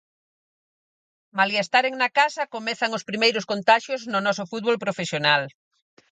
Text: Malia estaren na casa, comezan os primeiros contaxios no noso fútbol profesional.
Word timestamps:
Malia 1.39 1.61
estaren 1.65 1.95
na 2.01 2.09
casa, 2.19 2.49
comezan 2.55 2.91
os 2.97 3.07
primeiros 3.09 3.47
contaxios 3.51 4.01
no 4.11 4.19
noso 4.27 4.43
fútbol 4.51 4.77
profesional. 4.85 5.41